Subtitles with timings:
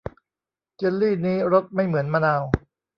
[0.77, 2.41] เจลลี่นี้รสไม่เหมือนมะนาว